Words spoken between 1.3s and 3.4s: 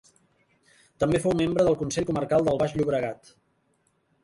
membre del Consell Comarcal del Baix Llobregat.